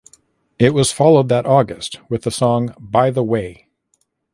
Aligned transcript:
It 0.57 0.73
was 0.73 0.91
followed 0.91 1.29
that 1.29 1.45
August 1.45 1.99
with 2.09 2.23
the 2.23 2.31
song 2.31 2.73
"By 2.79 3.11
the 3.11 3.23
Way". 3.23 3.67